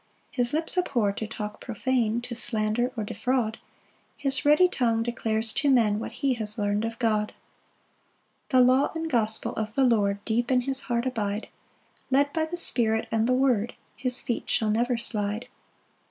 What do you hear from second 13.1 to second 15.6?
and the word, His feet shall never slide.